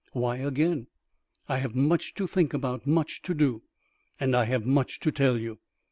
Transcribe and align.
"Why, 0.13 0.37
again?" 0.37 0.87
"I 1.47 1.57
have 1.57 1.75
much 1.75 2.15
to 2.15 2.25
think 2.25 2.55
about, 2.55 2.87
much 2.87 3.21
to 3.21 3.35
do." 3.35 3.61
"And 4.19 4.35
I 4.35 4.45
have 4.45 4.65
much 4.65 4.99
to 5.01 5.11
tell 5.11 5.37
you." 5.37 5.59